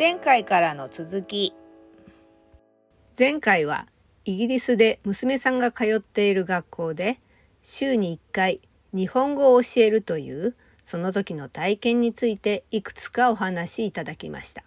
[0.00, 1.52] 前回からの続き。
[3.18, 3.86] 前回は
[4.24, 7.18] イギリスで娘さんが通っている学校で
[7.60, 8.62] 週に1回
[8.94, 14.64] 日本語を教えるというその時の体験についていくつかお話しいただきました。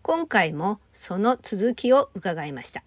[0.00, 2.82] 今回もその続きを伺いました。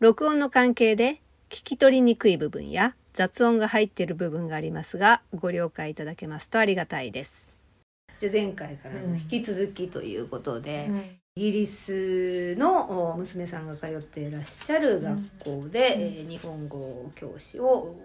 [0.00, 7.53] 録音の関係で聞き取りにくい部分や雑音が入っている部分がありますがご了解いただけますとありがたいです。
[8.18, 11.02] じゃ前回からの引き続きということで、うん。
[11.36, 17.96] イギリスの娘さんが通っていらっしゃる学校で、うん、えー、日本語教師を、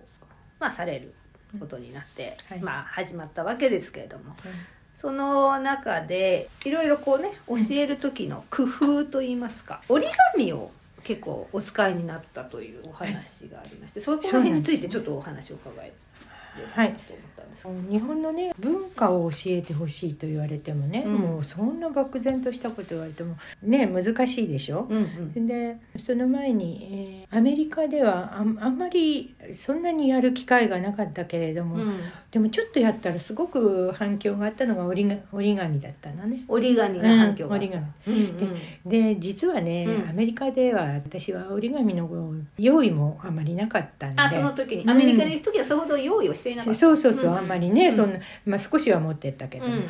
[0.60, 1.14] まあ、される
[1.60, 2.56] ことになって、うん。
[2.56, 4.52] はい、まあ、始まったわけですけれども、うん、
[4.96, 10.72] その中でいろいろこうね教える時の工夫といいますか折り紙を
[11.04, 15.86] 結構お使いになったというお話がありまして、そこら辺についてちょっとお話を伺
[16.76, 16.96] えはい、
[17.90, 24.88] 日本のね文化を教えてほしいと言われてもね、うん、もうそんな漠然としたこと言われてもね難しいでしょ？
[24.90, 32.00] うんうん、でその前に、えー、アメリカではああんまりそんなにやる機会がなかったけれども、うん、
[32.32, 36.44] でもちょっとやったらすごく反響があったのが折り折り紙だったのね。
[36.48, 38.38] 折り紙が反響が、折り紙、うんうん、
[38.90, 42.10] でで実はね、アメリカでは私は折り紙の
[42.58, 44.22] 用意もあまりなかったんで。
[44.22, 44.90] あその時に。
[44.90, 49.82] アメリカに行く時はそれほど用意をしていなかった、そうそうそう、あんまりね、そんな、まあ、少しは持ってったけども、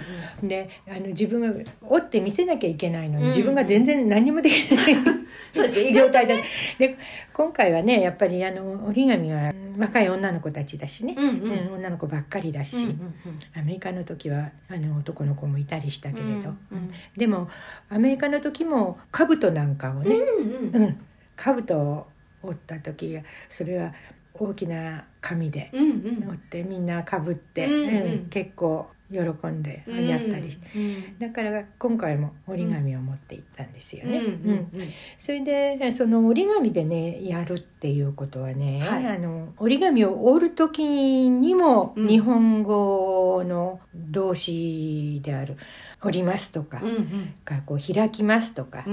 [0.43, 4.95] であの自分が折って見せなきゃいけないのに、自分が全然何もできない。
[5.53, 5.93] そうですね。
[5.93, 6.43] 状態で
[6.77, 6.97] で
[7.33, 17.49] 今回はねやっぱりあの折り紙は若い女の子たちだしね、うんうん、女の子ばっかりだし、うんうんうん、アメリカの時はあの男の子もいたりしたけれど、うんうん、でも
[17.89, 20.83] アメリカの時も兜なんかをね、うんうん。
[20.83, 20.97] うん、
[21.35, 22.07] 兜を
[22.41, 23.93] 折った時それは
[24.39, 25.91] 大きな紙で折
[26.33, 30.67] ってみんなかぶって、うん結構喜んでやったりして、
[31.17, 34.21] だから今回も折り紙を持って行ったんですよね。
[35.17, 45.57] それでその折り紙でねやるっていうことはね、はい、あの折り紙を折る時にも日本語の動詞である
[46.03, 47.33] 「折ります」とか、うんうん、
[47.65, 48.85] こう開きますとか、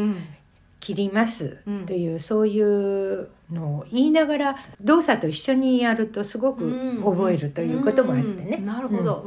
[0.86, 8.58] 切りますという、うん、そういうのを言いながら動作と一緒にやるとすごく覚えるということもあってね。
[8.58, 9.26] なるほど、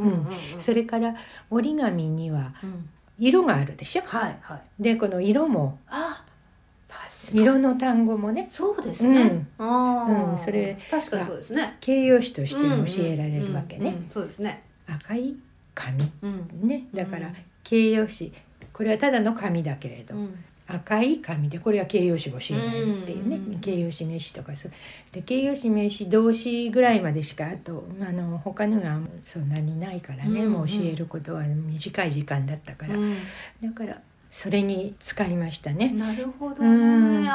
[0.58, 1.16] それから
[1.50, 2.53] 折り紙には
[3.18, 4.03] 色があるでしょ？
[4.06, 6.24] はいはい、でこの色もあ
[7.34, 8.47] 色の単語もね。
[8.50, 11.76] そうですね、うん、うん、それ確かにそうですね。
[11.81, 14.64] 形容詞として教えられるわけね、そうですね。
[14.88, 15.36] 赤い
[15.76, 16.09] 紙、
[16.62, 16.88] ね。
[16.94, 17.34] だから
[17.66, 18.31] 形容詞。
[18.72, 20.16] これはただの紙だけれど、
[20.72, 23.53] 赤い紙でこれは形容詞も知らないっていうね、うん。
[23.53, 24.72] うん、形容詞名詞とかそう。
[25.12, 33.16] で形容詞名詞動詞ぐらいまでしかあとあの他のはそんなにないからね、うんうん、もう教えることは短い時間だったから、うん、
[33.63, 34.00] だから
[34.31, 35.90] それに使いましたね。
[35.90, 36.72] なるほどね、う
[37.24, 37.28] ん。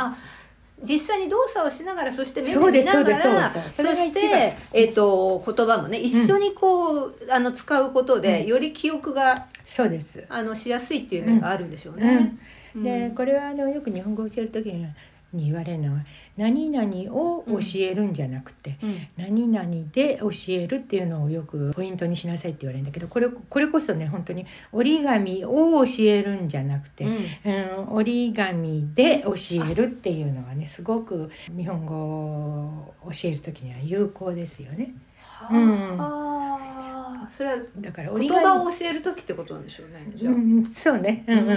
[0.83, 10.25] 実際に動作をしながらそして目を見ながらそしてえっ、ー、と言葉もね一緒にこう、うん、あの使うことで、より記憶がそうです。
[10.29, 12.37] あのしやすいっていう面があるんでしょうね。
[12.77, 14.87] でこれはあのよく日本語を教える時に
[15.35, 16.01] に言われるのは
[16.37, 29.35] 何々を教えるんじゃなくて、うん、何々で教えるっていうのをよくポイントにしなさいって言われるんだけどこれこれこそね本当に折り紙を教えるんじゃなくて、うん、うん、折り紙で教
[29.69, 34.95] えるっていうのはねすごく日本語を教える時には有効ですよね。
[35.21, 36.74] はあ、うん
[37.31, 41.25] それはだから言葉を教える時ってことなんでしょうねじゃあ、うん、そうね。
[41.27, 41.53] うんうんう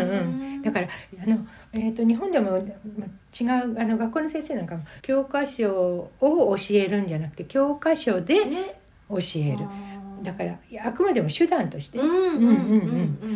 [0.60, 0.62] ん。
[0.62, 0.88] だから
[1.24, 2.52] あの、えーと、日本でも、
[2.98, 5.72] ま、違うあの学校の先生なんかも教科書
[6.20, 8.36] を教えるんじゃなくて教科書で
[9.10, 9.66] 教える。
[10.22, 12.00] だからあくまでも手段として。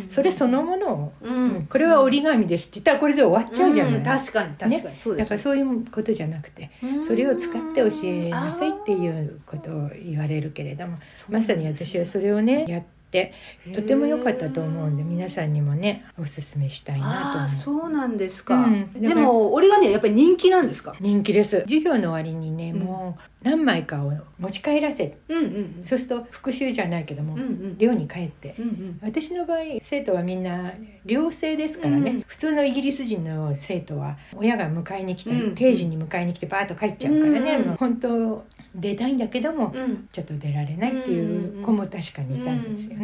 [0.08, 6.70] それそのものを、うん、これは折り紙ですって言ったらこれで終わっちゃうじゃない、うん、確かに確かに、ね、そうだからそういうことじゃなくて
[7.06, 10.98] それを使って教えなさいっていうことを言われるけれども
[11.28, 13.34] まさに私はそれをねやってって
[13.74, 17.48] とても良かったと思うんで皆さんにもねおすすめしたいなと思う。
[17.50, 20.96] そうなんですか、うん、でも折り紙はやっぱり人気なんですか？
[20.98, 21.60] 人気です。
[21.60, 30.72] 授業の終わりにね、うん、もう何枚かを持ち帰らせ、うんうん、そうすると復習じゃないけども、うんうん、寮に帰って、うんうん、私の場合生徒はみんな
[31.04, 38.44] 寮生ですからね、うん、普通のイギリス人の生徒は親が迎えに来て、うん、定時に迎えに来てバーッと帰っちゃうからね、うんうん、本当
[38.74, 39.74] 出たいんだけども、
[40.12, 43.01] ちょっと出られないっていう子も確かにいたんですよね。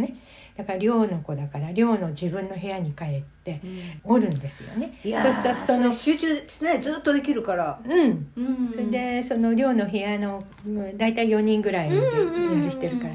[0.57, 3.61] だから寮の子だから寮の自分の部屋に帰って
[4.03, 4.99] おるんですよね。
[5.05, 7.81] うん、そしたらその集中ねずっとできるから。
[7.85, 8.27] うん。
[8.37, 10.45] うん、それでその寮の部屋の
[10.97, 13.15] 大体4人ぐらいでやるしてるから。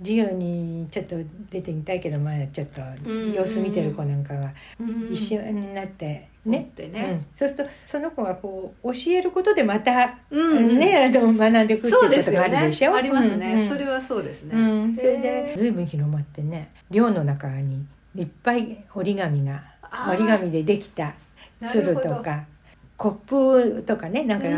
[0.00, 1.16] 授業にちょっと
[1.50, 2.80] 出てみたいけどまあちょっと
[3.10, 4.52] 様子見てる子なんかが
[5.10, 6.70] 一緒になってね。
[6.76, 17.84] ね、うん、そうするとその子がこう教えることでまた、うんねあの学んでいくっていうことがあるでしょ、ね、ありますね、うん、それはそうですね、それで随分広まってね寮の中に
[18.16, 19.62] いっぱい折り紙が
[20.08, 21.14] 折り紙でできた
[21.70, 22.44] 鶴とか
[22.96, 24.48] コップとかねなんか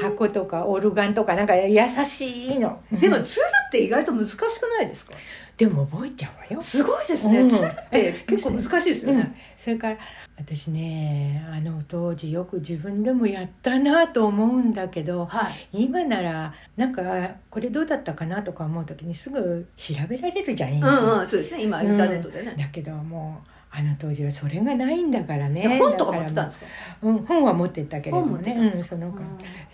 [0.00, 2.80] 箱とかオルガンとかなんか優しいの。
[2.92, 4.40] でも鶴って意外と難しく
[4.78, 5.14] ないですか？
[5.56, 6.60] でも覚えちゃうわよ。
[6.60, 9.98] すごいですね、うん、鶴って結構難しいですよね、うん、それから
[10.38, 17.02] 私ねあの当時よく自分でもやったなと思うんだけど、はい、今ならなんか
[17.50, 21.64] これどうだったかなとか思う時にすぐ調べられるじゃん、うんうん、そうですね。
[21.64, 25.78] 今インターネットでね、だけどもうあの当時はそれがないんだからね。
[25.78, 26.66] 本とか持ってたんですか？
[27.02, 28.52] うん、本は持ってたけれどもね。
[28.74, 29.20] うん、その子、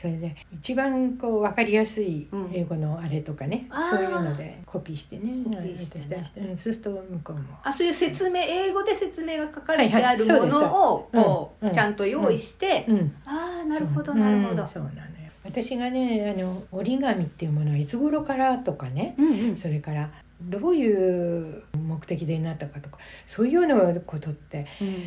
[0.00, 5.42] それで一番こう分かりやすい英語のあれとかね、うん、そういうのでコピーしてね。
[5.44, 6.24] コピーしてね。
[6.24, 7.42] して、うん、そうすると向こうも。
[7.64, 12.86] あそういう説明英語で説明が書かれてあるものをこう、ちゃんと用意して、
[13.26, 14.64] ああなるほどなるほど。
[14.64, 15.02] そうなのよ。
[15.44, 25.04] 私がねあの折り紙っていうものはいつ頃からとかね、うんうん、それからどういう目的でなったかとかそういうようなことって、うん、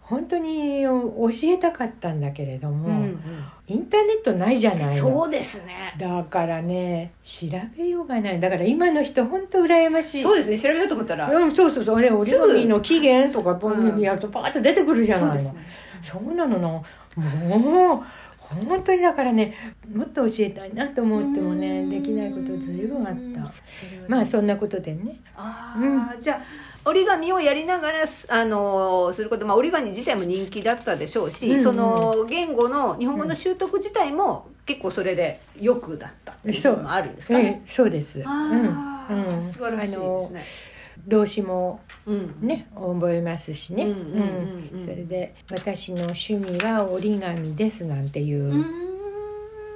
[0.00, 3.18] 本当に教えたかったんだけれども、うんうん、
[3.68, 5.94] インターネットないじゃないそうですね。
[5.98, 8.40] だからね調べようがない。
[8.40, 10.22] だから今の人本当羨ましい。
[10.22, 10.58] そうですね。
[10.58, 11.30] 調べようと思ったら。
[11.30, 11.96] うんそうそうそう。
[11.96, 13.58] あれ折り紙の期限とか
[13.98, 15.54] やるとパーッと出てくるじゃないの、
[16.02, 16.84] そう、ね,、なのの
[17.16, 18.04] もう
[18.48, 19.54] 本当にだからね
[19.92, 23.52] もっと教えたいなと思ってもねできないことずいぶんあった。
[24.08, 25.20] まあそんなことでね。
[25.36, 31.56] あ、うん、じゃあ折り紙をやりながらあのすること、まあ、折り紙自体も人気だったでしょうし、うん。
[31.56, 37.62] うん、その言語の日本語の習得自体も結構それでよくだったっていうのもあるんですかね。
[37.64, 37.90] そう。
[37.90, 39.96] です、あうん、素晴らしいで
[40.26, 40.44] すね。
[41.06, 41.80] 動詞も
[42.40, 43.94] ね、うん、覚えますしね、
[44.84, 48.64] それで「私の趣味は折り紙です」なんていう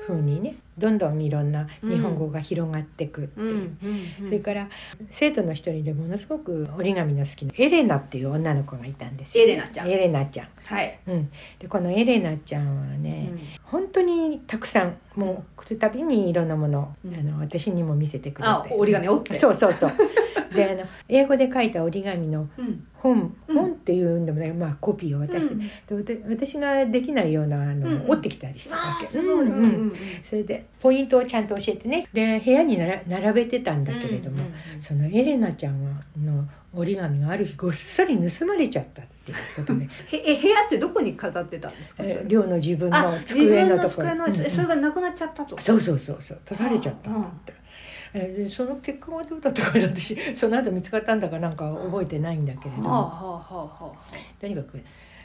[0.06, 3.76] ふうにねどんどんいろんな日本語が広がっていくっていう、
[4.24, 4.68] それから
[5.10, 9.90] 生徒の一人でものすごく折り紙の好きなエレナっていう女の子がいたんですよ、エレナちゃん。
[9.90, 10.48] エレナちゃん。
[10.64, 18.74] はい、うん、でこのエレナちゃんはね、うん、本当にたくさんもう来るたびにいろんなもの,、あの私にも見せてくれて。
[18.74, 19.34] 折り紙折って。
[19.36, 19.90] そうそうそう。
[20.54, 22.48] であの英語で書いた折り紙の
[22.94, 25.54] 本、うん、本っていうんでもね、まあ、コピーを渡して、
[25.94, 29.18] うん、で私ができないようなあの、折ってきたりしたわけ、そ
[30.36, 32.06] れでポイントをちゃんと教えてね。
[32.12, 34.44] で部屋になら並べてたんだけれども、
[34.80, 35.82] そのエレナちゃん
[36.24, 39.88] の折り紙がある日ごっそり盗まれちゃったっていうことね。
[40.12, 44.34] え部屋ってどこに飾ってたんですか寮の自分の机のところ。
[44.48, 45.58] それがなくなっちゃったと？
[45.60, 46.40] そうそうそうそう。
[46.44, 47.52] 取られちゃったんだって。
[48.14, 53.10] えー、その結果はどうだったか私その後見つかったんだかなんか覚えてないんだけれども、はあは
[53.52, 54.80] あはあ、とにかく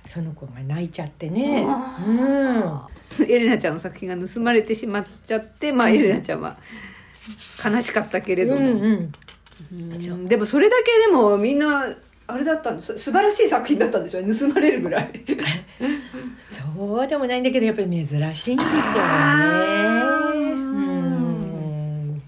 [0.07, 1.65] その子が泣いちゃってね、
[2.07, 6.57] うん、エレナちゃんの作品が盗まれてしまっちゃってまあエレナちゃんは
[7.63, 9.11] 悲しかったけれども、うんうん。
[9.71, 11.95] うん、でもそれだけでもみんな
[12.27, 12.97] あれだったんです。
[12.97, 15.11] 素晴らしい作品だったんですよ盗まれるぐらい。
[16.49, 19.03] そうでもないんだけどやっぱり珍しいんですよ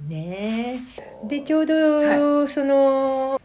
[0.10, 0.80] ね。
[1.28, 3.42] でちょうど、その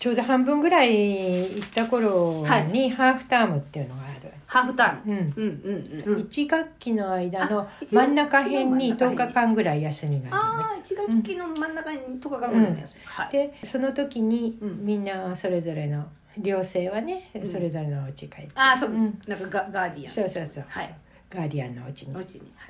[0.00, 4.32] ちょうど半分ぐらい行った頃にハーフタームっていうのがある。
[4.46, 5.18] ハーフターム、うん。
[5.36, 5.60] うん
[6.06, 10.94] うんうん、1学期の間の真ん中辺に10日間ぐらい休みがあります。
[10.94, 16.06] あ1学期の真ん中に10日間ぐらいの休み、はい、でその時にみんなそれぞれの
[16.38, 20.12] 寮生はね、それぞれのお家帰って、あそう、うん、なんかガガーディアン。
[20.14, 20.64] そうそうそう。
[20.66, 20.94] はい
[21.30, 22.14] ガーディアンのお家に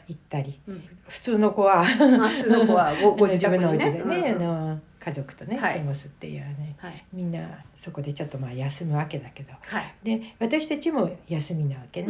[0.08, 0.60] 行ったり、
[1.08, 1.82] 普通の子は。
[1.82, 6.76] 普通の子はご 自分のお家でね、あの家族とね、過ごすっていうね、
[7.10, 9.54] みんなそこでちょっとまあ休むわけだけど、
[10.02, 12.08] で私たちも休みなわけね、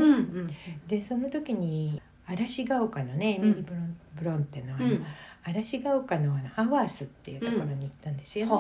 [0.88, 4.99] でその時に嵐が丘のねエミリー・ブロン,、ブロンテのあの、
[5.45, 8.57] 嵐が丘のあのハワースっていうところに行ったんですよね、あ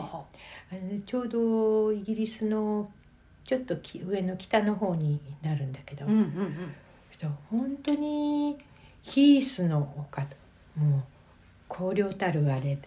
[0.74, 2.88] のちょうどイギリスの
[3.44, 6.74] ちょっと上の北の方になるんだけど、うんうんうん
[7.20, 8.56] 人本当に
[9.02, 10.22] ヒースの丘
[10.76, 11.02] もう
[11.68, 12.78] 荒涼たるあれ。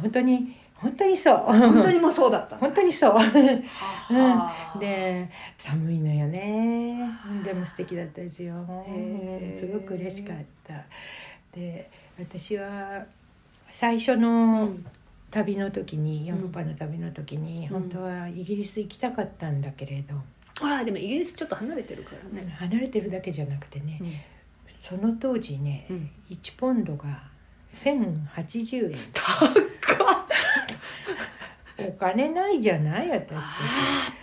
[0.00, 1.36] 本当に本当にそう。
[1.36, 2.56] 本当にもうそうだった。
[2.56, 7.08] 本当にそう、うん、で寒いのよね。
[7.44, 8.54] でも素敵だったですよ。
[9.56, 10.74] すごく嬉しかった。
[11.54, 13.04] で私は
[13.70, 14.70] 最初の
[15.30, 20.14] 旅の時に、ヨーロッパの旅の時に、本当はイギリス行きたかったんだけれど、
[20.66, 22.54] ああでもイギリスちょっと離れてるからね。
[22.58, 24.12] 離れてるだけじゃなくてね、うん、
[24.80, 27.22] その当時ね、うん、1ポンドが
[27.70, 28.98] 1080円。
[29.12, 29.50] 高っ。
[31.88, 33.44] お金ないじゃない私たち。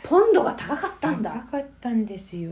[0.04, 1.32] ポンドが高かったんだ。
[1.32, 2.52] 高かったんですよ。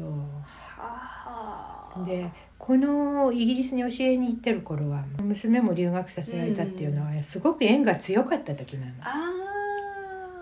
[2.05, 8.93] でこのイギリスに教えに行ってる頃は娘も留学させられたっていうのはすごく縁が強かった時なの。
[9.01, 9.13] あ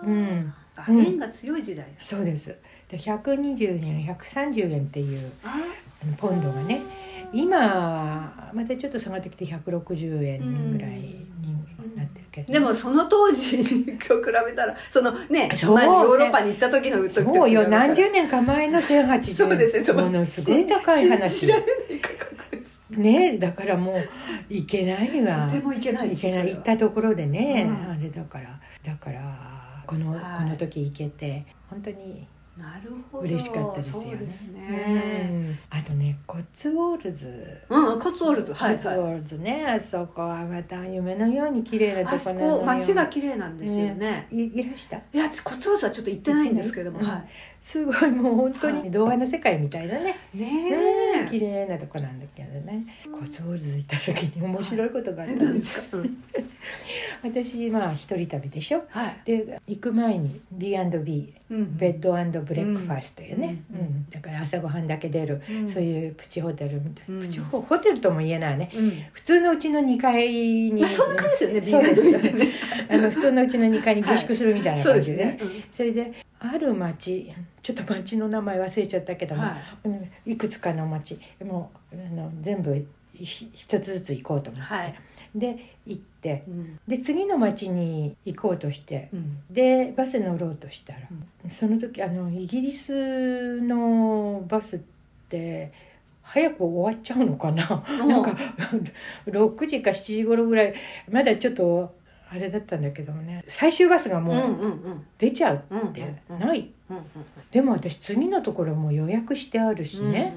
[0.02, 0.54] あ、うん。
[0.88, 2.48] 縁が強い時代、そうです。
[2.48, 2.56] で
[2.90, 5.32] 120円130円っていう
[6.16, 6.80] ポンドがね。
[7.32, 11.26] 今またちょっと下がってきて160円ぐらいに
[11.96, 13.98] なってるけど、でもその当時に比
[14.46, 17.66] べたらそのねそうヨーロッパに行った時の時そうよ。
[17.68, 21.48] 何十年か前の1080円そうですものすごい高い話。
[22.90, 24.08] ねだからもう
[24.48, 25.48] 行けないわ。
[25.48, 26.10] とても行けない。
[26.10, 26.50] 行けない。
[26.50, 28.60] 行ったところでね、うん、あれだから。
[28.84, 34.18] だからこの、はい、この時行けて本当になるほど嬉しかったですよね。
[34.50, 37.60] ねうん、あとねコツウォールズ。
[37.68, 38.52] うんコツウォールズ。
[38.52, 42.64] コツウォールズね、あそこはまた夢のように綺麗なとこなのよ。
[42.64, 43.94] 街が綺麗なんですよね。
[43.94, 44.96] ねいいらした？
[44.96, 47.28] いやコツウォールズはちょっと行ってないんですけども、はい。
[47.60, 50.16] すごいもう本当に童話の世界みたいなね。
[50.32, 52.86] ねえ、綺麗なとこなんだけどね。
[53.12, 55.98] コツウォールズ行った時に面白いことがあったんですか？
[57.22, 58.84] 私まあ一人旅でしょ？
[58.88, 68.70] はい、で行く前に B&B、うん、ベッドブレックファーストよね、うん、うん、だから朝ごはんだけ出る、うん、そういうプチホテルみたいな、プチホホテルとも言えないね、
[69.12, 72.52] 普通のうちの2階に、まあ、そんな感じですよねそうですね。
[72.88, 77.32] あの普通のうちの2階に下宿するみたいな感じでね、はい、それである町
[77.62, 79.56] ちょっと町の名前忘れちゃったけども、は
[80.24, 82.86] い、いくつかの町もうあの全部
[83.18, 84.94] 一つずつ行こうと思って、はい、
[85.38, 91.00] で行って、うん、で次の町に行こうとして、うん、でバス乗ろうとしたら、
[91.44, 94.78] うん、その時あのイギリスのバスっ
[95.28, 95.72] て
[96.22, 97.84] 早く終わっちゃうのかな？
[98.06, 98.36] なんか
[99.26, 100.74] 6時か7時頃ぐらい。
[101.10, 101.94] まだちょっと
[102.28, 103.44] あれだったんだけどね。
[103.46, 104.56] 最終バスがもう
[105.18, 106.68] 出ちゃうってない。
[107.52, 110.34] でも私次のところも予約してあるしね、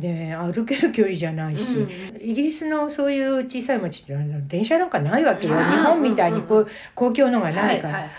[0.00, 4.14] で歩ける距離じゃないし、うん、イギリスのそういう小さい町って
[4.46, 8.10] 電車なんかないわけよ、日本みたいにこう公共のがないから、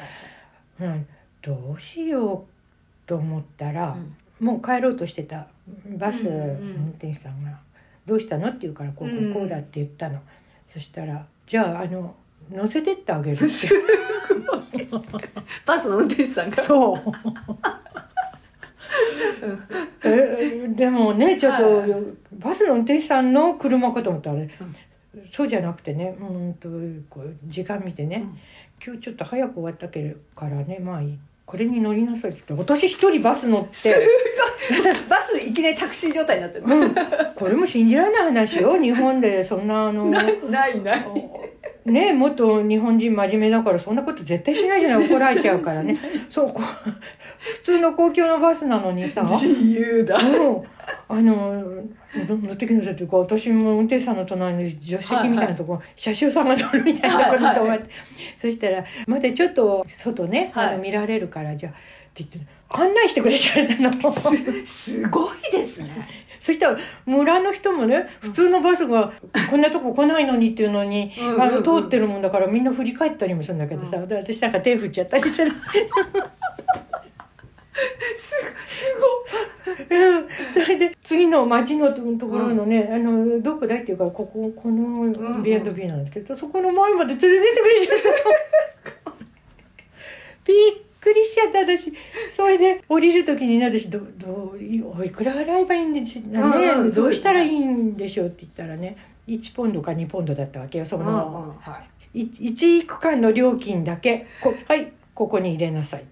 [0.81, 1.07] うん、
[1.41, 3.95] どうしようと思ったら、
[4.39, 5.47] うん、もう帰ろうとしてた
[5.97, 7.59] バスの運転手さんが
[8.05, 10.19] 「どうしたの?」って言うから「こうこうだ」って言ったの、
[10.67, 12.15] そしたら「じゃああの
[12.51, 13.45] 乗せてってあげる」って。
[15.65, 16.57] バスの運転手さんが。
[16.57, 16.97] そう
[20.03, 21.91] えでもねちょっと、はい、
[22.33, 24.51] バスの運転手さんの車かと思ったら、うん、
[25.29, 26.69] そうじゃなくてねうんと
[27.09, 28.39] こう時間見てね、うん、
[28.85, 31.01] 今日ちょっと早く終わったけからねまあ
[31.45, 33.95] これに乗りなさいって私一人バス乗って
[35.09, 36.95] バスいきなりタクシー状態になってる、うん、
[37.35, 39.43] これも信じられない話よ日本で。
[39.45, 40.81] そんなあのない ない。
[40.81, 41.05] ない
[41.91, 45.07] ねもっと日本人真面目だからそんなこと絶対しないじゃない。
[45.09, 45.97] 怒られちゃうからね。
[46.29, 46.53] そう
[47.39, 49.23] 普通の公共のバスなのにさ。
[49.23, 50.63] 自由だ、うん、
[51.09, 51.63] あの
[52.13, 57.89] 乗ってきなさいっていうか私も運転手さんの隣の助手席みたいなとこ、はいはい、車掌さんが乗るみたいなところに止まって、はいはい、
[58.35, 61.75] そしたらまだちょっと外ね、はい、あの見られるからじゃあっ
[62.13, 63.91] て言って案内してくれちゃったの。
[64.65, 66.27] すごいですね。
[66.39, 69.11] そしたら村の人もね普通のバスが
[69.49, 75.51] こんなとこ来ないのにっていうのに、あの通ってるもんだからみんな振り返ったりもするんだけどさ、私なんか手振っちゃったりする。
[78.17, 78.35] す
[78.67, 79.17] すご
[79.89, 85.11] うん、それで次の町のところのね、うん、あのどこだいっていうかこここの
[85.43, 87.97] B&B なんですけど、うんうん、そこの前まで連れてってくれちゃっ
[89.03, 89.11] た
[90.45, 91.59] び っくりしちゃった。
[91.59, 91.93] 私
[92.29, 94.55] それで降りる時に私どど
[94.97, 98.97] おいくら払えばいいんでしょうね、どうしたらいいんでしょうって言ったらね
[99.27, 101.83] 1ポンドか2ポンドだったわけよその、は
[102.13, 106.05] い、1区間の料金だけこはいここに入れなさい。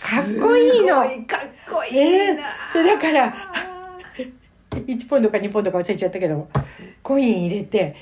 [0.00, 1.02] かっこいいの。
[1.26, 2.38] かっこいいえー、
[2.72, 3.34] それだから
[4.70, 6.48] 1ポンドか2ポンドか忘れちゃったけど
[7.02, 7.96] コイン入れて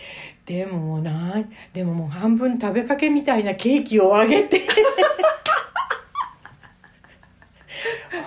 [0.44, 1.42] でもな
[1.72, 4.60] でももう半分食べかけみたいなケーキをあげて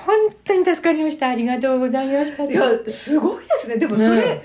[0.05, 1.29] 本当に助かりました。
[1.29, 2.43] ありがとうございました。
[2.45, 3.77] いやすごいですね。
[3.77, 4.43] でもそれ、ね、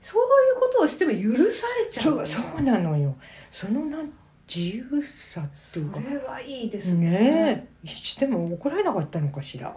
[0.00, 0.26] そうい
[0.56, 3.16] うことをしても許されちゃう、そうそうなのよ。
[3.50, 4.10] そのなん
[4.52, 6.00] 自由さっていうか。
[6.00, 7.10] それはいいですね。
[7.10, 9.74] ねしても怒られなかったのかしら。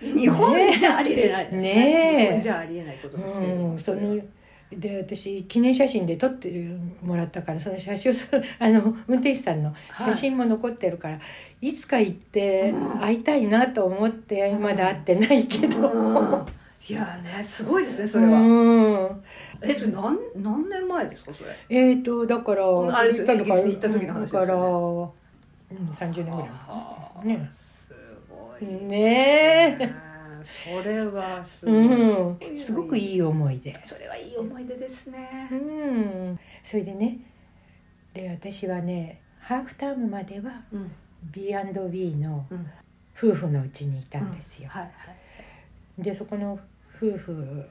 [0.00, 1.60] 日本じゃありえないね。
[1.60, 4.18] ね日本じゃありえないことですけど、うん、その
[4.70, 6.50] で私記念写真で撮って
[7.02, 8.14] もらったからその写真を
[8.60, 11.20] あの運転手さんの写真も残ってるから、は
[11.62, 16.46] い、いつか行って会いたいなと思って、まだ会ってないけど、うん。
[16.88, 19.22] いやねすごいですねそれは、うん、
[19.60, 21.50] えそれ何何年前ですかそれ？
[21.68, 22.64] えっ、ー、とだから
[22.96, 24.66] あれですよね行った時の話ですよ、ね、だから
[25.70, 26.50] うん、30年ぐらい
[27.24, 27.36] 前。
[27.36, 27.48] ね。
[27.50, 27.92] す
[28.30, 28.64] ごい。
[28.64, 30.07] ねえ
[30.44, 33.74] それはすごい、うん、すごくいい思い出。
[33.84, 35.48] それはいい思い出ですね。
[35.50, 36.38] うん。
[36.64, 37.18] それでね
[38.14, 40.90] で私はねハーフタームまではうん。
[41.32, 42.66] B&B のうん。
[43.20, 44.92] 夫婦のうちにいたんですよ、はいはい
[45.98, 46.58] でそこの
[46.96, 47.68] 夫婦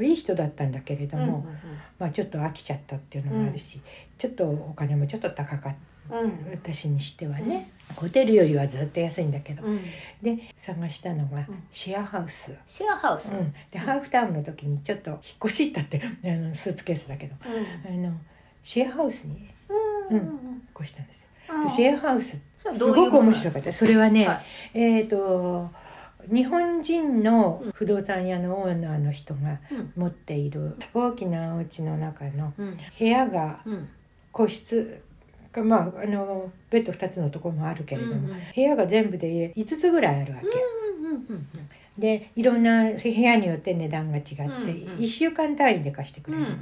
[0.00, 1.58] いい人だったんだけれども、うん
[1.98, 3.80] まあ、ちょっと飽きちゃったっていうのもあるし、
[4.18, 5.76] ちょっとお金もちょっと高かった
[6.10, 6.50] うん。
[6.50, 9.80] 私にしてはね、ホテルよりはずっと安いんだけど、うん。
[10.22, 11.62] で探したのがうん。
[11.70, 17.34] シェアハウス、シェアハウス、うん、でハーフタームの時にちょっと引っ越し行ったってあのスーツケースだけど。
[17.44, 18.12] あの
[18.62, 19.48] シェアハウスに
[20.10, 20.62] うん。
[20.78, 21.26] 越したんですよ。
[21.66, 23.72] うシェアハウスすごく面白かった。
[23.72, 24.44] それはね、はい。
[24.74, 25.70] えっ、と
[26.30, 29.92] 日本人の不動産屋のオーナーの人がうん。
[29.96, 32.76] 持っている大きなお家の中のうん。
[32.98, 33.88] 部屋がうん。
[34.32, 35.02] 個室
[35.52, 38.36] がまああのベッド2つのところもあるけれども、うんうん。
[38.54, 40.46] 部屋が全部で5つぐらいあるわけ。
[40.46, 41.46] うんうん
[41.98, 44.56] でいろんな部屋によって値段が違って、うんうん。
[45.00, 46.56] 1週間単位で貸してくうんれる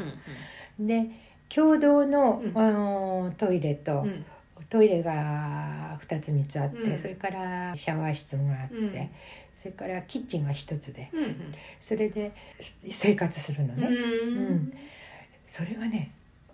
[0.81, 1.11] の、で
[1.49, 2.59] 共同の、うん。
[2.59, 4.25] あのトイレと、うん。
[4.69, 6.99] トイレが2つ3つあって、うん。
[6.99, 9.11] それからシャワー室があって、うん。
[9.55, 11.55] それからキッチンが1つでうんうん。
[11.81, 12.33] それで
[12.91, 13.95] 生活するのね、うん。
[13.95, 14.73] うん。
[15.47, 16.11] それがね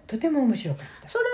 [0.06, 1.24] とても面白かっそれ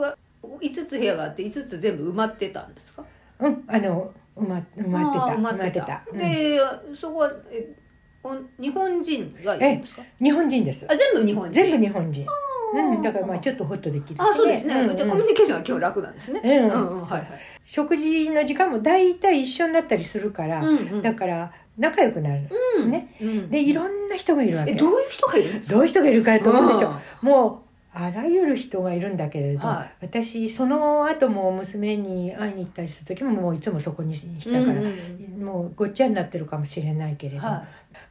[0.00, 3.04] は5つ部屋があって5つ全部埋まってたんですか？
[3.38, 6.02] たうんあの埋ま埋まってた埋まってた。
[6.10, 6.18] うん。
[6.18, 6.60] で
[6.94, 7.74] そこはえ
[8.22, 10.02] お日本人がいるんですか？
[10.22, 10.86] 日本人です。
[10.88, 11.52] あ全部日本人？
[11.52, 12.26] 全部日本人。
[12.74, 14.90] うん、だからまあちょっとホッとできるし、あそうですね、うん。
[14.90, 16.40] うんじゃあコミュニケーションは今日楽なんですね。
[16.42, 16.50] うん。
[16.68, 17.26] うんうんはいはい。
[17.64, 21.02] 食事の時間も大体一緒になったりするから、うんうん。
[21.02, 22.90] だから仲良くなる、うん。
[22.90, 23.14] ね。
[23.20, 23.50] うん。
[23.50, 24.72] でいろんな人がいるわけ。
[24.72, 27.28] えどういう人がいるどういう人がいるかと思うでしょ、うん。
[27.28, 27.65] もう
[27.98, 37.64] あらゆる人がいるんだけれど、は私その後も娘に会いに行ったりする時ももういつもそこにしたから、うんうんもうごっちゃになってるかもしれないけれど、は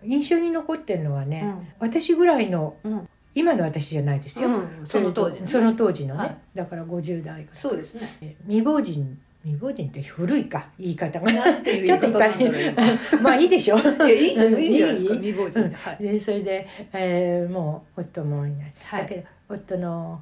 [0.03, 1.67] 印象に残ってるのはね、うん。
[1.79, 3.09] 私ぐらいのうん。
[3.33, 5.51] 今の私じゃないですよ、うんその当時のね。
[5.51, 6.37] その当時のね、はい。
[6.55, 8.35] だから50代がそうですね。
[8.45, 12.83] 未亡人未亡人って古いか言い方がちょっと言い方いなんだろうか
[13.21, 13.77] まあいいでしょ。
[13.77, 15.13] いやいいいいんじゃないですか。
[15.13, 15.75] い い未亡人で。
[15.75, 15.97] はい。
[16.03, 19.01] でそれで、えーもう夫もいない、はい。
[19.03, 20.21] だけど夫の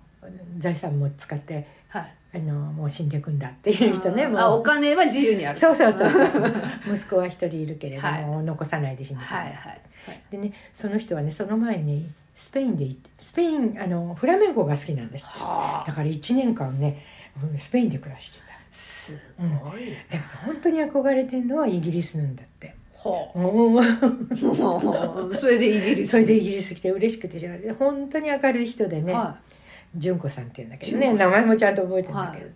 [0.57, 2.13] 財産も使ってはい。
[2.35, 4.39] あのもう死んでいくんだっていう人ねもう。
[4.39, 5.59] あお金は自由にある。
[5.59, 6.09] そうそうそう
[6.91, 8.45] 息子は一人いるけれども、はい。
[8.45, 9.81] 残さないで死んでいくんだ、はいはいはい。
[10.31, 15.25] でねその人はねその前にスペインで行ってスペインあのフラメンコが好きなんです。
[15.25, 15.87] はあ。
[15.87, 17.05] だから1年間ね
[17.41, 18.43] うんスペインで暮らしてた。
[18.71, 19.95] すごい。
[20.09, 22.73] だから本当に憧れてるのはイギリスなんだって。
[23.09, 23.31] は
[25.31, 25.35] う。
[25.35, 29.37] それでイギリスそれでイギリス来て嬉しくてしょうがない本当に明るい人でねは
[29.95, 32.51] 純子さんっていうんだけどね名前もちゃんと覚えてるんだけど、、は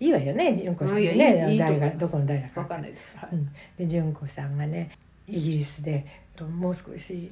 [0.00, 0.06] い。
[0.06, 1.94] いわよね純子さんね。
[1.98, 2.60] どこの誰だか。
[2.60, 3.10] いわかんないです。
[3.16, 3.30] はい。
[3.32, 4.90] うん、で純子さんがね
[5.28, 7.30] イギリスでともう少し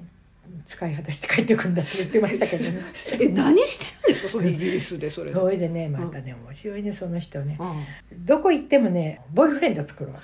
[0.66, 2.82] 使い果たして帰ってくるんだって言ってましたけどね。
[3.20, 4.28] え何してるんですか？
[4.28, 5.32] そのイギリスでそれ。
[5.32, 7.56] それでねまたね面白いねその人ね。
[7.58, 7.64] う
[8.14, 8.26] ん。
[8.26, 10.20] どこ行ってもねボーイフレンド作るわ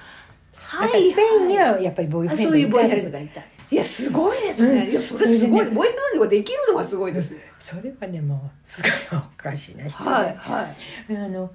[0.67, 3.41] はだからスペインにはやっぱりボーイフレンドあそういうボーイフレンいドがいた。
[3.71, 4.91] いやすごいですね、うん。
[4.91, 10.63] いやそれすごい、ねボーイフレンドができるのがすごいです、それはねもうすごいおかしな人で、はいは
[11.09, 11.17] い。
[11.17, 11.51] あの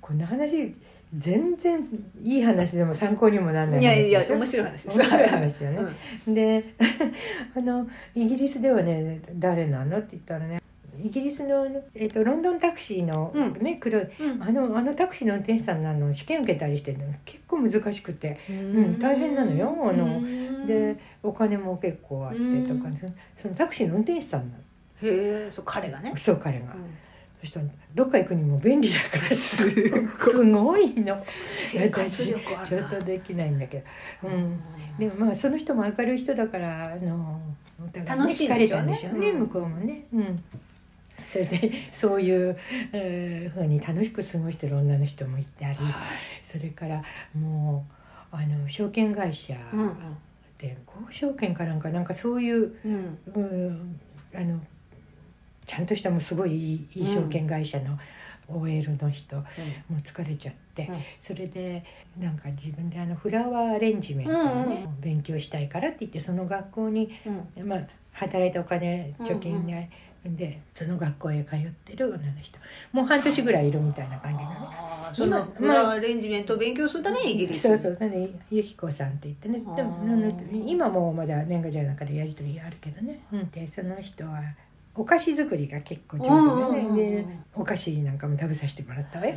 [0.00, 0.74] こんな話
[1.16, 1.80] 全然
[2.22, 4.98] いい話でも参考にもならないいやいや面白い話です。
[4.98, 5.82] 面白い話よね。
[6.26, 6.34] うん。
[6.34, 6.64] で
[7.56, 10.60] あのイギリスではね誰なのって言ったらね
[11.02, 13.52] イギリスの、えっとロンドンタクシーの、うん。
[13.62, 14.42] ね黒いうん。
[14.42, 17.06] あのあのタクシーの運転手さんなの試験受けたりしてるの。
[17.24, 18.38] 結構難しくて。
[18.48, 18.98] うん。
[18.98, 19.74] 大変なのよ。
[19.82, 23.14] あのうんでお金も結構あってとか、うん。
[23.38, 26.10] そのタクシーの運転手さんなへえそう彼がね。
[26.10, 26.96] の、そう彼が、うん。
[27.40, 29.68] そしたらどっか行くにも便利だからす
[30.18, 31.22] ごいの。
[32.64, 33.84] ちょっとできないんだけ
[34.22, 34.60] ど、うん、
[34.98, 37.40] でもまあその人も明るい人だからあの
[38.06, 39.38] 楽しいんでしょうねね、うん。
[39.40, 40.04] 向こうもね。
[40.12, 40.42] うん
[41.24, 42.56] それでそういう、
[42.92, 45.78] えー、ふうに楽しく過ごしてる女の人もいたり
[46.42, 47.02] それから
[47.34, 47.86] も
[48.32, 50.16] うあの証券会社うんうん。
[50.58, 53.18] で高証券かなんかなんかそういう、うん。
[53.34, 54.00] うん、
[54.34, 54.60] あの
[55.66, 57.98] ちゃんとしたもうすごいいいいい証券会社の
[58.48, 60.96] OL の人、もう疲れちゃって、うん。
[61.20, 61.82] それで
[62.18, 67.10] なんか自分であのフラワーアレンジメントをね、勉強したいからって言ってその学校に、
[67.56, 67.68] うん。
[67.68, 69.88] まあ、働いたお金貯金で、
[70.24, 72.58] でその学校へ通ってる女の人。
[72.92, 74.56] もう半年ぐらいいるみたいな感じだね。
[75.12, 79.60] そのフラアレンジメントを勉強するためにイギリスそうそうそれでゆきこさんって言ってね。
[79.76, 80.32] でも
[80.66, 84.40] 今もまだ年賀状の中でやり取りあるけどね、うん、でその人は
[84.94, 87.16] お菓子作りが結構上手でね。
[87.22, 89.34] でお菓子なんかも食べさせてもらったわよ。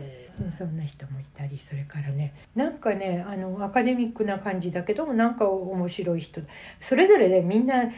[0.57, 2.33] そんな人もいたりそれからね。
[2.55, 6.41] なんかねあのアカデミックな感じだけどもなんか面白い人。
[6.79, 7.91] それぞれでみんな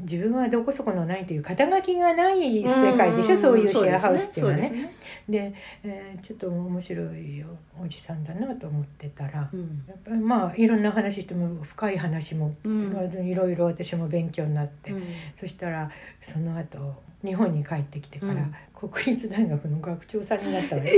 [0.00, 4.94] 自分はどこそこのないという肩書きがない世界でしょ、うそういうシェアハウスっていうのはね。
[5.28, 5.54] で、ね、
[5.84, 7.44] えー、ちょっと面白い
[7.80, 15.04] おじさんだなと思ってたら、うん、やっぱりまあいろんな話しても深い話も、うん、いろいろ私も勉強になって、うん、
[15.38, 20.94] そしたらその後日本に帰ってきてから、国立大学の学長さんになったわ、えー、びっ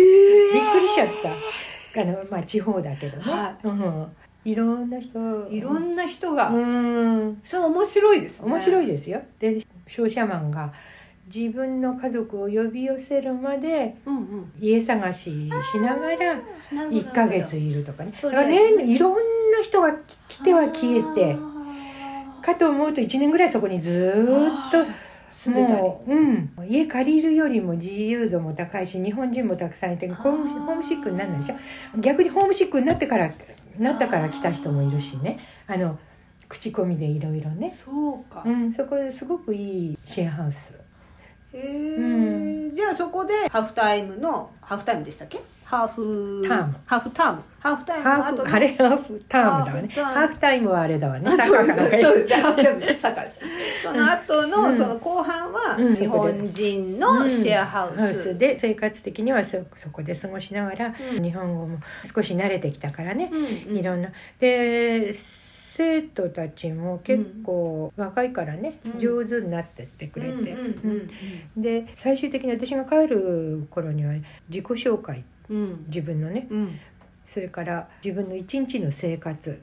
[0.72, 2.00] くりしちゃった。
[2.00, 3.22] あのまあ地方だけどね。
[3.24, 4.06] はい、うん
[4.44, 5.48] いろんな人。
[5.50, 6.50] いろんな人が。
[6.50, 7.40] うん。
[7.44, 8.50] それ面白いですね。
[8.50, 9.22] 面白いですよ。
[9.38, 10.72] で商社マンが
[11.32, 13.96] 自分の家族を呼び寄せるまで
[14.60, 16.40] 家探ししながら
[16.72, 18.12] 1か月いるとかね。
[18.20, 19.92] だからねいろんな人が
[20.28, 21.36] 来ては消えて
[22.42, 24.12] かと思うと1年ぐらいそこにず
[24.68, 24.84] っと
[25.50, 31.56] もう、うん、家借りるよりも自由度も高いし日本人もたくさんいてホームシックにならないでしょ。
[31.98, 33.30] 逆にホームシックになってから
[33.78, 35.38] なったから来た人もいるしね。
[35.66, 35.98] あの
[36.48, 37.70] 口コミでいろいろね。
[37.70, 40.81] そうか、うん、そこですごくいいシェアハウス
[41.52, 45.40] へえ、うん、じゃあそこでハーフタイムのハーフタイムでしたっけ？
[45.64, 46.44] ハーフ。
[46.46, 46.74] ターム。
[46.84, 47.42] ハーフターム。
[47.58, 49.88] ハーフタイムの後あれハーフタームだわね。
[49.88, 50.70] ハーフタイム。
[50.70, 51.30] はあれだわね。
[51.34, 52.34] サッカーかなんかそうです。
[52.34, 53.38] ハーフタイムサッカーです。
[53.88, 61.78] その後の、うん、その後半は日本人のシェアハウス、うん、ハウスで生活的にはそそこで過ごしながら、日本語も
[62.14, 63.30] 少し慣れてきたからね、
[63.68, 64.10] いろんな。
[64.38, 65.14] で
[65.82, 70.56] 生徒たちも結構若いからね、うん、上手になってってくれて。
[71.56, 74.12] で最終的に私が帰る頃には
[74.48, 76.78] 自己紹介、うん、自分のね、うん、
[77.24, 79.60] それから自分の一日の生活、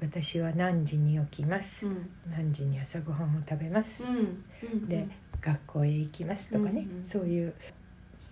[0.00, 1.86] 私は何時に起きます、
[2.30, 4.04] 何時に朝ごはんを食べます、
[4.88, 5.08] で
[5.40, 7.54] 学校へ行きますとかね、そういう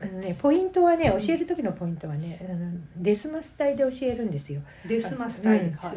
[0.01, 4.61] あのね、ポイントはね教える時のポイントはね、あのデスマス隊で教えるんですよ。
[4.87, 5.73] デスマス隊、うん。
[5.77, 5.97] はい、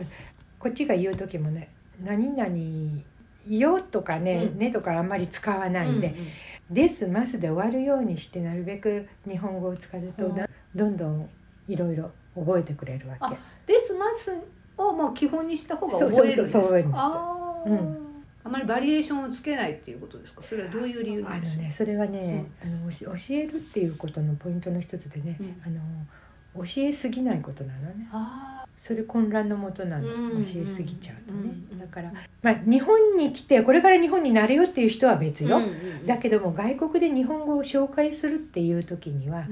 [0.60, 1.70] こっちが言う時もね
[2.04, 3.04] 「何々
[3.48, 6.16] よ」とかね「ね」とかあんまり使わないで
[6.70, 10.30] 「です」「ます」で終わるようにしてなるべく日本語を使うと
[10.76, 10.98] どん。
[10.98, 11.30] どん
[11.68, 13.18] いろいろ覚えてくれるわ
[13.66, 13.74] け。
[13.74, 14.32] です」「ます」
[14.78, 17.98] をまあ基本にした方が覚えるんですそうそうそうあ,、うん、
[18.44, 20.44] あまりバリエーションをつけないっていうことですか？
[20.44, 21.60] それはどういう理由なんですか？
[21.60, 28.08] あのねそれはね、うん、あの教えるっていうことのポイントの一つでね、うん、あの教えすぎないことなのね。
[28.12, 35.60] あそれ混乱のもとなの、教えすぎちゃうとね、だから、まあ、日本に来てこれから日本になるよっていう人は別よ、
[36.06, 39.46] だけども外国で日本語を紹介するっていう時には、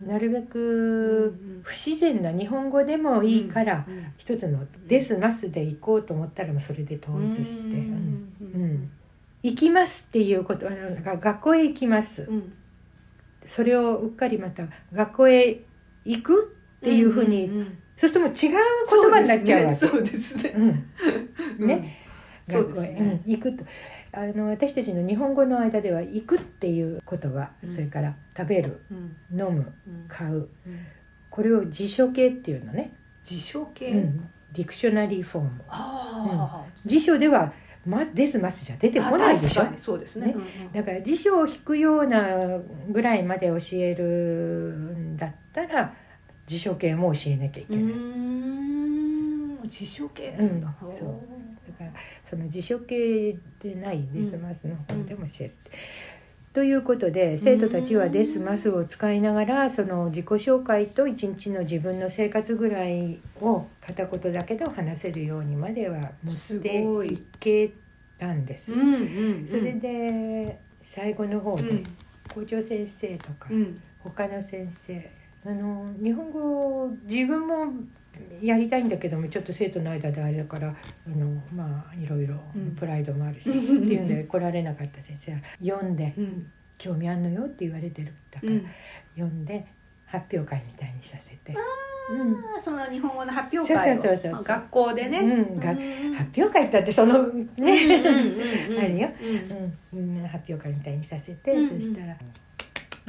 [0.00, 3.84] なるべく不自然な日本語でもいいから、
[4.16, 8.90] 一つの「ですます」で行こうと思ったらそれで統一して、うん
[9.40, 10.72] 行きますっていうことは
[11.16, 12.28] 学校へ行きます、
[13.46, 15.60] それをうっかりまた学校へ
[16.04, 18.58] 行くっていうふうにそうするともう違う
[19.02, 19.76] 言葉になっちゃうわけ。
[19.76, 20.54] そうですね。
[21.58, 21.98] うん、ね。
[22.48, 23.64] 学校へ、うん、行くと。
[24.12, 28.80] あの私たちの日本語の間では「行く」っていう言葉、それから「食べる」
[29.30, 29.72] 飲む」
[30.08, 30.48] 買う、
[31.28, 32.94] これを辞書形っていうのね。
[33.22, 33.92] 辞書形、
[34.52, 35.50] ディクショナリーフォーム、
[36.86, 37.52] 辞書では
[37.84, 39.66] 「ま」「です」「ます」じゃ出てこないでしょ。
[39.76, 40.34] そうですね。
[40.72, 42.58] だから辞書を引くような
[42.88, 45.94] ぐらいまで教えるんだったら
[46.48, 47.94] 「辞書形も教えなきゃいけない。
[49.68, 50.60] 辞書形うん、
[50.92, 51.20] そう。
[51.68, 51.92] だから
[52.24, 55.54] その辞書形でないデスマスの方でも教える。
[56.54, 67.18] ということで生徒たちはデスマスを使いながらその自己紹介と一日の自分の生活ぐらいを片言だけど話せるようにまでは持ってい。
[67.38, 67.70] け
[68.18, 68.72] たんです。
[68.72, 68.94] うんうん
[69.40, 71.82] うん、それで最後の方で
[72.34, 73.48] 校長先生とか、
[74.00, 75.10] 他の先生
[75.44, 77.72] あの日本語自分も
[78.42, 82.36] やりたいんだけどもちょっと生徒の間であれだからあのまあいろいろ
[82.78, 88.66] プライドもあるし、うん、っていうんで来られなかった先生は読んで、うん、興味あんのよって言われてるだから、うん、
[89.14, 89.66] 読んで
[90.06, 91.54] 発表会みたいにさせて。
[92.10, 94.02] うん、その日本語の発表会を。
[94.02, 98.02] そうそうそう学校でね、うん、が発表会ってってそのね。
[98.78, 99.10] あるよ、
[99.92, 100.22] うん。
[100.26, 102.16] 発表会みたいにさせて、そしたら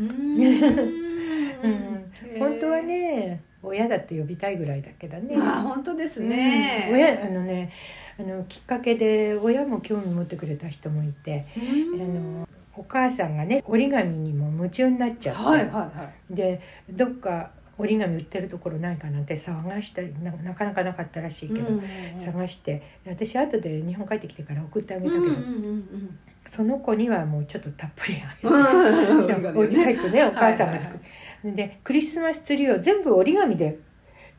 [0.03, 5.35] うん、本当はね親だって呼びたいぐらいだけどね。
[5.37, 7.71] あ本当ですね、うん、親あのね
[8.19, 11.59] あのきっかけで親も興味持ってくれた人もいて、あ
[11.97, 33.77] のお母さんがね折り紙にも夢中になっちゃって、はいはいはい、でどっか折り紙売ってるところないかなんて探したりなかなかなかったらしいけど、うんうんうん、探して私後で日本帰ってきてから送ってあげたけど、うんうんうんうん、その子にはもうちょっとたっぷりあげて、お家帰ってね お母さんが作って、でクリスマスツリーを全部折り紙で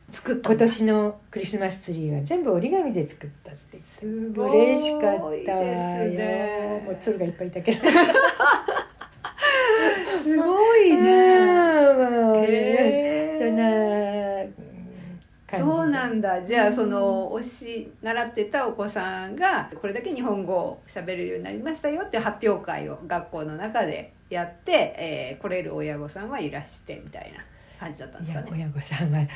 [0.09, 0.49] 作った。
[0.49, 3.77] 今年のクリスマスツリーは全部折り紙で作ったって。
[3.77, 5.81] すごい嬉しかったです
[6.17, 7.79] ねもう鶴がいっぱいいたけど。
[10.21, 11.01] すごいね、
[12.47, 13.90] へそんな
[15.57, 16.41] そうなんだ。
[16.43, 27.43] じゃあその教し習ってたお子さんがこれだけ日本語を喋れるようになりましたよっていう発表会を学校の中でやって、えー、来れる親御さんはいらしてみたいな
[27.79, 28.49] 感じだったんですかね。
[28.51, 29.27] 親御さんは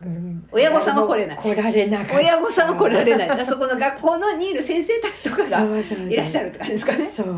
[0.00, 1.36] うん、親御さんは来れない。
[1.36, 3.46] 来られな親御さんは来られない。
[3.46, 5.64] そこの学校のにいる先生たちとかが
[6.08, 7.04] いらっしゃるって感じですかね。
[7.04, 7.34] そう。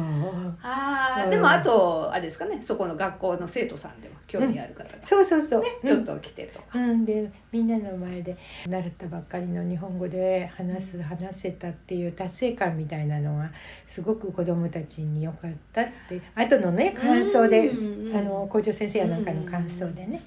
[0.63, 2.61] ああでもあとあれですかね。
[2.61, 5.43] そこの学校の生徒さんでも興味ある方が、うん、そうそう。
[5.43, 13.51] そう、ね、ちょっと来てとか、うん、でみんなの前で習ったばっかりの日本語で話す話せたっていう達成感みたいなのは
[13.87, 16.21] すごく子どもたちに良かったって。
[16.35, 17.71] 後のね感想で、
[18.15, 20.23] あの校長先生やなんかの感想でね、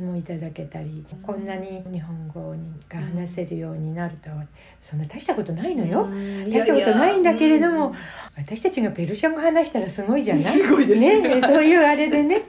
[0.00, 2.54] もいただけたりこんなに日本語
[2.88, 4.44] が話せるようになるとは
[4.82, 6.06] そんな大したことないのよ。
[6.44, 7.94] 大したことないんだけれども
[8.36, 10.44] 私たちがペルシャ語話したらすごいじゃない？
[10.44, 11.20] すごいですね。
[11.20, 12.42] ねそういうあれで ね。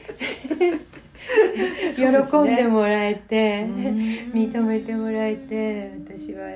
[1.96, 2.04] 喜
[2.40, 6.48] んでもらえて、ね、認めてもらえて私は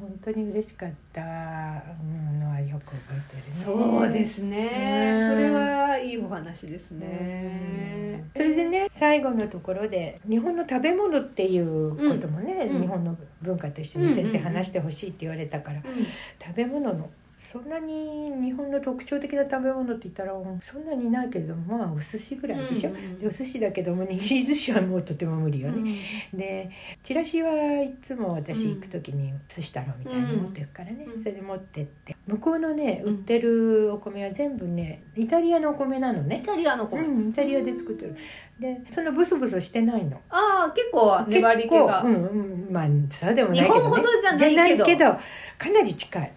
[0.00, 3.52] 本当に嬉しかったのはよく覚えてるね。
[3.52, 5.26] そうですね。
[5.28, 8.24] それはいいお話ですね。
[8.34, 16.04] それでね最後のところで日本の食べ物っていうこともね、うん、日本の文化と一緒に先生話してほしいって言われたから、うん、
[16.44, 26.00] 食べ物のそんなに日本の特徴的な食べ物って言ったらそんなにないけれどもまあお寿司ぐらいでしょ、うんうん、でお寿司だけども握り寿司はもうとても無理よね、
[26.32, 26.68] うん、で
[27.04, 32.16] チラシはいつも私行く時に寿司太郎みたいに持っていくからね、うん、それで持ってって。
[32.26, 36.40] 向こうのね売ってるお米は全部ねイタリアのお米なのね。
[36.42, 38.16] イタリアの米、うん、イタリアで作ってる。
[38.58, 40.20] でそんなブスブスしてないの。
[40.28, 42.02] ああ結構粘り気が。
[42.02, 45.06] うんうんまあそうでもないけど、ね、日本ほどじゃないけど。
[45.58, 46.32] かなり近い。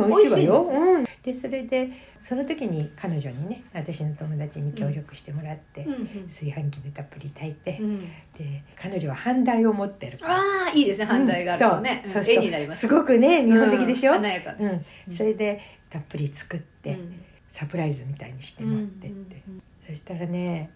[0.07, 0.71] 美味しいわよ。
[0.71, 1.89] でうん、でそれで
[2.23, 8.01] その時に彼女にね私の友達に協力してもらって、うん、炊飯器でたっぷり炊いて、うん、
[8.37, 10.35] で彼女は半台を持ってるから。
[10.35, 11.05] ああいいですね。
[11.05, 12.23] 半台があるとね、そう。
[12.27, 12.81] 絵になります。
[12.81, 14.79] すごくね日本的でしょ、華やかうん、
[15.13, 16.97] それでたっぷり作って、
[17.47, 19.43] サプライズみたいにして持ってって、
[19.89, 20.71] そしたらね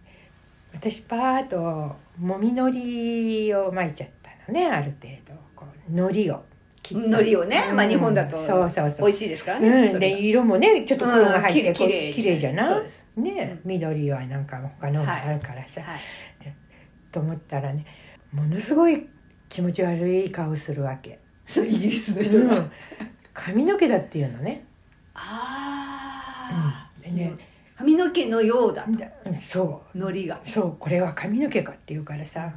[0.74, 5.34] 私パーッともみのりを巻いちゃったのねある程度。
[5.56, 6.44] こう海苔を。
[6.94, 12.82] 海苔をね、まあ日本だと美味しいですからね、うん、で色もねちょっと黒が入ってきれいじゃな
[13.18, 13.22] い？
[13.22, 16.00] ね、緑はなんか他のがあるからさ、はい。
[17.12, 17.86] と思ったらね
[18.32, 19.08] ものすごい
[19.48, 21.20] 気持ち悪い顔するわけ。
[21.46, 22.70] そうイギリスの人が、
[23.34, 24.66] 髪の毛だっていうのね。
[25.14, 27.34] ああ、うん、ね。
[27.78, 28.90] 髪の毛のようだと。
[29.42, 29.98] そう。
[29.98, 30.42] 海苔が。
[30.44, 32.52] そうこれは髪の毛かっていうからさ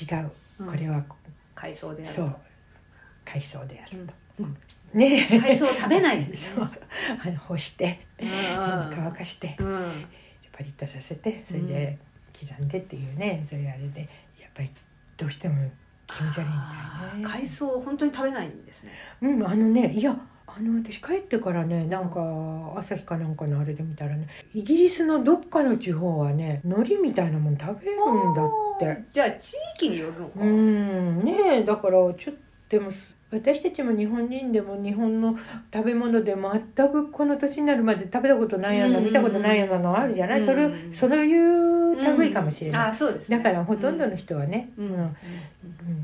[0.00, 0.30] 違う。
[0.64, 1.04] これは、
[1.54, 2.36] 海藻であるそう
[3.36, 4.06] 海藻である
[4.38, 4.44] と。
[4.44, 4.56] うん。
[4.94, 5.28] ね。
[5.30, 6.26] 海藻を食べない
[7.22, 11.98] あの干して、乾かして、パリッとさせてそれで
[12.38, 14.08] 刻んでっていうねそういうあれで
[14.40, 14.70] やっぱり
[15.18, 15.70] どうしても
[16.06, 16.52] 気持ち悪いみ
[17.10, 17.24] たいね。
[17.24, 18.92] 海藻を本当に食べないんですね。
[19.20, 22.20] うんあのねいやあの私帰ってからねなんか
[22.78, 27.96] 朝日かなんかのあれで見たらねイギリスのどっかの地方はね海苔みたいなもん食べる
[28.30, 29.04] んだって。
[29.10, 30.40] じゃあ地域によるのか。
[30.40, 32.90] うんねだからちょっとでも
[33.30, 35.36] 私たちも日本人でも日本の
[35.74, 45.16] 食べ物で全くこの年になるまで食べたことないような、見たことないようなのあるじゃない、それそういう類かもしれない、あそうです、だからほとんどの人はね、うん。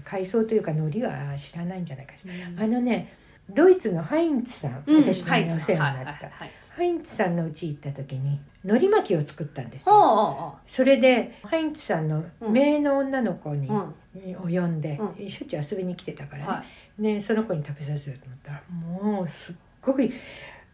[0.05, 1.85] 海藻というか海苔は知らないん。
[1.85, 3.15] じゃないかしら、あのね
[3.51, 7.37] ドイツのハインツさん、私のお世話になったハインツさん。
[7.37, 9.71] のうち行った時に海苔巻きを作ったん。
[9.71, 12.09] ですよそれでハインツさん。
[12.09, 13.69] の姪の女の子に、
[14.39, 14.99] を呼んで、
[15.29, 16.65] しょっちゅう遊びに来てたから
[16.99, 20.03] ね、でその子に食べさせると思ったらもうすっごく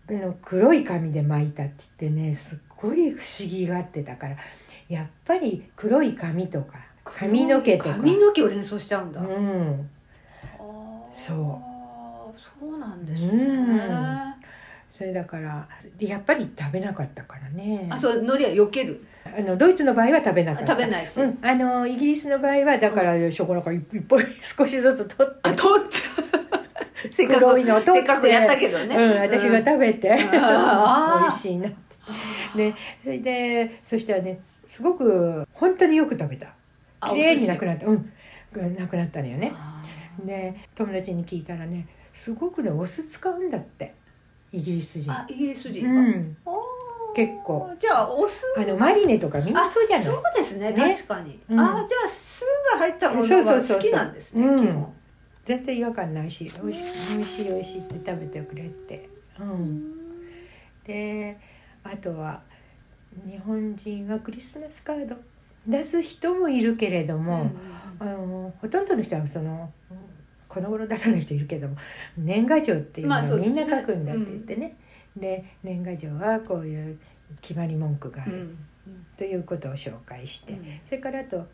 [0.09, 4.37] あの黒い紙で巻いたって言ってねすっごい不思議がってたから
[4.88, 7.94] やっぱり黒い紙とか髪の毛とか。
[7.94, 9.20] 髪の毛を連想しちゃうんだ。
[9.20, 9.90] うん。
[11.12, 11.68] そう。
[12.61, 14.35] そうなんですね、うん、
[14.90, 17.88] それだからやっぱり食べなかったからね。
[17.90, 19.05] あそう海苔は避ける
[19.36, 20.72] あのドイツの場合は食べなかった。
[20.72, 25.38] 食べないし、うん、あのイギリスの場合はだからしょこらかいっぱい 少しずつ取って。
[25.42, 25.96] あ取って
[27.12, 30.38] せっかくせっかくやったけどね、うん、私が食べて、うん、 美
[31.28, 31.78] 味しいなって。
[32.56, 36.48] でそれでそしたらねすごく本当によく食べた。
[37.08, 37.86] 綺麗になくなった。
[37.86, 38.12] うん。
[38.76, 39.52] なくなったのよね。
[40.24, 43.94] で友達に聞いたらねすごくねお酢使うんだって。
[44.52, 45.12] イギリス人。
[45.12, 46.36] あイギリス人、うん、
[47.14, 47.71] 結構。
[47.79, 48.42] じゃあお酢。
[48.57, 50.05] あのマリネとかみんなそうじゃない？
[50.05, 50.75] そうですねね？
[50.75, 51.61] 確かに、うん。
[51.61, 53.77] あじゃあ酢が入ったもそうのがそうそうそう。
[53.79, 54.61] 好きなんですねうん。
[54.61, 54.92] 基本。
[55.44, 59.09] 全然違和感ないし美味しい美味しい美味しいって食べてくれって。
[59.40, 59.92] うん。
[60.85, 61.38] で
[61.85, 62.42] あとは
[63.27, 65.16] 日本人はクリスマスカード
[65.66, 67.51] 出す人もいるけれども、
[67.99, 69.71] あのほとんどの人はその
[70.49, 71.77] この頃出さない人いるけども
[72.16, 74.77] 年賀状っていうのをみんな書くんだって言ってね、
[75.16, 76.99] で年賀状はこういう
[77.40, 78.33] 決まり文句がある。
[78.33, 79.07] うん。
[79.16, 80.64] ということを紹介して、うん。
[80.87, 81.47] それからあと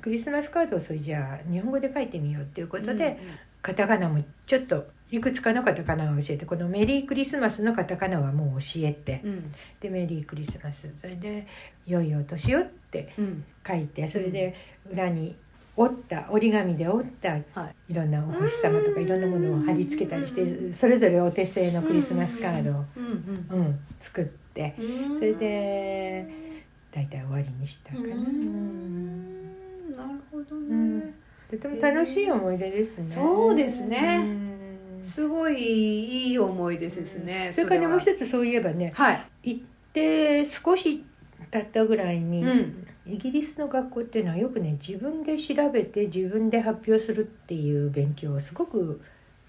[0.00, 3.18] クリスマスカードをそれじゃあ日本語で書いてみようっていうことで、
[3.62, 9.20] カタカナもちょっといくつかのカタカナを教えてこの「メリークリスマス」のカタカナはもう教えて。
[9.24, 9.30] うん。
[9.30, 11.46] うんで「メリークリスマス」それで
[11.86, 13.44] 「良いお年を」ってうん。
[13.66, 14.54] 書いてそれで
[14.90, 15.36] 裏に
[15.80, 17.92] 折った折り紙で折ったはい。
[17.92, 25.16] いろんなお星様とかいろんなものを貼り付けたりしてそれぞれお手製のクリスマスカードを、うんうん、作ってうん。
[25.16, 26.26] それで
[26.92, 28.06] 大体終わりにしたかな。
[28.06, 28.12] な
[30.12, 30.98] るほどうん。
[30.98, 31.14] ね、
[31.48, 33.06] とても楽しい思い出ですね。
[33.06, 34.20] そうですね。
[35.00, 35.04] うん。
[35.04, 37.92] すごいいい思い出ですね、それからねは。
[37.92, 39.60] もう一つそういえばねはい、行っ
[39.92, 41.04] て少し
[41.50, 42.86] 経ったぐらいに、うん。
[43.06, 49.00] イギリスの学校っていうのはよくね自分で調べて自分で発表するっていう勉強をすごく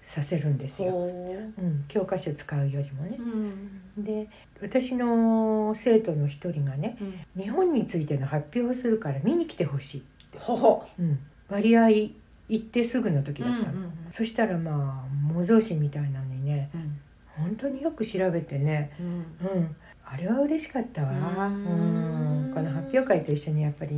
[0.02, 0.92] させるんですよ。
[0.92, 1.62] ほう。
[1.62, 3.16] ん、教科書使うよりもね。
[3.18, 3.22] う。
[3.22, 4.04] うん。
[4.04, 4.28] で
[4.62, 6.96] 私の生徒の一人がね
[7.36, 7.42] うん。
[7.42, 10.02] 日本についての発表をするから見に来てほしい、
[10.38, 11.02] ほほう。
[11.02, 11.18] ん、
[11.50, 12.12] 割合行
[12.56, 13.72] ってすぐの時だったの。
[13.72, 13.92] うんうん。
[14.10, 16.98] そしたらまあ模造紙みたいなのにねうん。
[17.36, 18.90] 本当によく調べてね。
[18.98, 19.06] うん。
[19.06, 19.76] うん
[20.12, 21.08] あれは嬉しかったわ。
[21.10, 22.50] ううん。
[22.50, 22.52] ん。
[22.54, 23.90] この発表会と一緒にやっぱり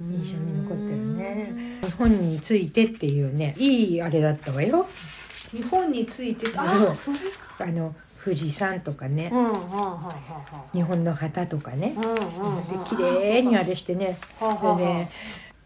[0.00, 1.78] 印象に残ってるね。
[1.82, 4.86] 日本についてっていうねいいあれだったわよ。
[5.52, 7.18] 日本についてあそれ
[7.56, 7.64] か。
[7.64, 9.30] あの富士山とかね。
[10.72, 11.94] 日本の旗とかね。
[11.96, 12.84] あはあうんうん。
[12.84, 14.18] で綺麗にあれしてね。
[14.38, 15.08] それで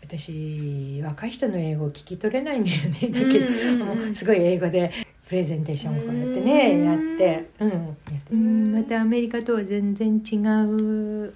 [0.02, 2.90] 私若い人の英語聞き取れないんだよね。
[3.26, 3.98] だけど、うんうんうん。
[4.04, 4.92] もうすごい英語で
[5.28, 6.84] プレゼンテーションをこうやってねうん。
[6.84, 8.22] やって、うん、やって。
[8.32, 8.74] うん。
[8.74, 11.34] またアメリカとは全然違う。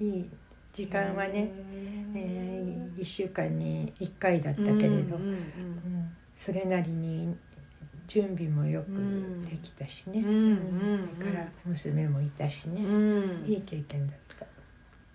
[0.00, 0.30] いい
[0.72, 1.52] 時間はね、
[2.14, 5.18] えー、1週間に1回だったけれど、
[6.34, 7.36] それなりに
[8.06, 11.08] 準備もよくできたしね、うんうんうん。
[11.18, 13.44] それから娘もいたしね、うん。
[13.46, 14.46] いい経験だった。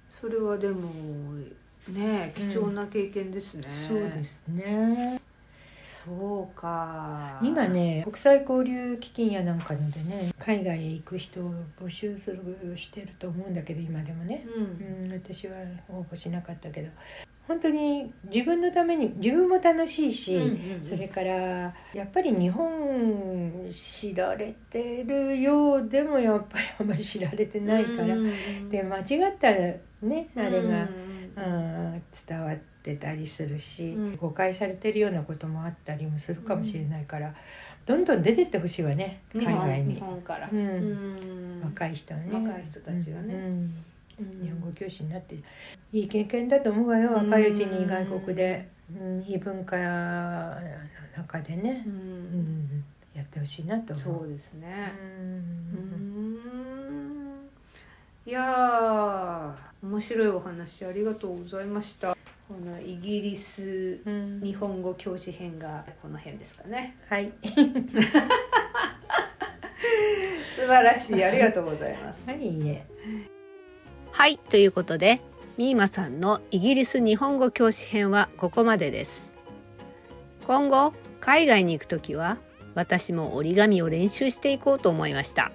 [0.07, 0.87] それはでも
[1.87, 5.19] ね貴重な経験ですね、そうですね
[6.05, 7.39] そうか。
[7.43, 15.05] 今ね国際交流基金やなんかのでね海外へ行く人を募集するしてると思うんだけど今でもね、うん。
[15.05, 15.55] うん、私は
[15.89, 16.89] 応募しなかったけど。
[17.49, 20.39] 本当に自分のために自分も楽しいし、
[20.83, 29.05] それからやっぱり日本知られてるようでもやっぱりあんまり知られてないから、うんで間違っ
[29.41, 30.73] たねあれが、うんう
[31.18, 31.18] ん、
[32.27, 34.15] 伝わってたりするし、うん。
[34.17, 37.33] 誤解されてるようなこともあったりもするかもしれないから、
[37.85, 40.59] どんどん出てってほしいわね海日本日外に、本から、うん。
[40.59, 41.61] うん。
[41.63, 42.29] 若い人はね。
[42.31, 43.33] 若い人たちがね。
[43.33, 43.83] うん。
[44.19, 44.41] うん。
[44.43, 45.35] 日本語教師になって
[45.91, 47.15] いい経験だと思うわようん。
[47.15, 50.55] 若いうちに外国で、うん、異文化の
[51.17, 51.83] 中でね。
[51.85, 51.95] う、うん。
[51.95, 52.83] ん、
[53.15, 54.19] やってほしいなと思う。
[54.19, 54.93] そうですね。
[55.71, 57.49] ううんん。
[58.25, 59.28] いやー
[59.89, 62.15] 面白いお話ありがとうございました。
[62.47, 64.39] このイギリスうん。
[64.39, 66.95] 日本語教師編がこの辺ですかね。
[67.09, 67.33] はい、
[70.55, 71.23] 素晴らしい。
[71.23, 72.29] ありがとうございます。
[72.29, 72.85] はい、いいえ。
[74.11, 75.21] はいということで
[75.57, 79.31] ミーマさんのイギリス日本語教師編はここまでです。
[80.45, 82.37] 今後海外に行くときは
[82.75, 85.51] 私も折り紙を練習していこうと思いました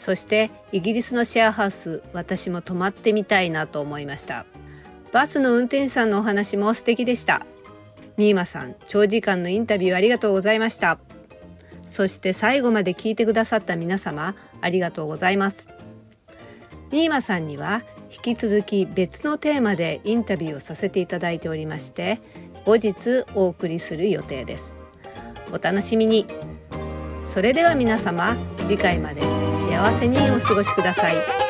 [0.00, 4.46] そしてイギリスのシェアハウス私も泊まってみたいなと思いました。
[5.12, 7.44] バスの運転手さんのお話も素敵でした。
[8.16, 10.98] ミーマさん長時間のインタビューありがとうございました。
[11.86, 15.68] そして最後まで聞いてくださった皆様ありがとうございます。
[16.90, 22.20] ミーマさんには引き続き別のテーマでインタビューをさせていただいておりまして
[22.64, 24.78] 後日お送りする予定です。
[25.52, 26.26] お楽しみに。
[27.30, 31.49] それでは皆様次回まで幸せにお過ごしください。